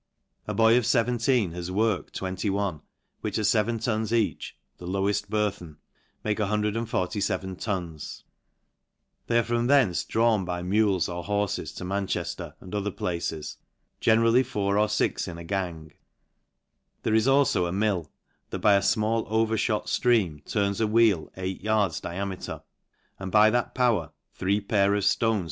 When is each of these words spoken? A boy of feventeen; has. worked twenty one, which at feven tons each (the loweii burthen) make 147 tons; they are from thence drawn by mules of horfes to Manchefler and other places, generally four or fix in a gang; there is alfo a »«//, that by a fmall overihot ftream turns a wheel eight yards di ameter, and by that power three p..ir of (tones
A 0.47 0.53
boy 0.55 0.79
of 0.79 0.85
feventeen; 0.85 1.51
has. 1.53 1.69
worked 1.69 2.15
twenty 2.15 2.49
one, 2.49 2.81
which 3.19 3.37
at 3.37 3.45
feven 3.45 3.77
tons 3.79 4.11
each 4.11 4.57
(the 4.79 4.87
loweii 4.87 5.29
burthen) 5.29 5.77
make 6.23 6.39
147 6.39 7.55
tons; 7.57 8.23
they 9.27 9.37
are 9.37 9.43
from 9.43 9.67
thence 9.67 10.03
drawn 10.03 10.43
by 10.43 10.63
mules 10.63 11.07
of 11.07 11.25
horfes 11.27 11.71
to 11.75 11.83
Manchefler 11.83 12.55
and 12.59 12.73
other 12.73 12.89
places, 12.89 13.57
generally 13.99 14.41
four 14.41 14.79
or 14.79 14.87
fix 14.87 15.27
in 15.27 15.37
a 15.37 15.43
gang; 15.43 15.93
there 17.03 17.13
is 17.13 17.27
alfo 17.27 17.67
a 17.67 17.71
»«//, 17.67 17.71
that 18.49 18.57
by 18.57 18.73
a 18.73 18.79
fmall 18.79 19.29
overihot 19.29 19.83
ftream 19.85 20.43
turns 20.45 20.81
a 20.81 20.87
wheel 20.87 21.29
eight 21.37 21.61
yards 21.61 21.99
di 21.99 22.15
ameter, 22.15 22.63
and 23.19 23.31
by 23.31 23.51
that 23.51 23.75
power 23.75 24.11
three 24.33 24.59
p..ir 24.59 24.95
of 24.95 25.05
(tones 25.19 25.39